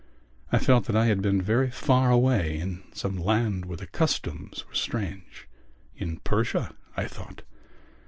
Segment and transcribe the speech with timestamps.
[0.51, 4.65] I felt that I had been very far away, in some land where the customs
[4.67, 7.43] were strange—in Persia, I thought....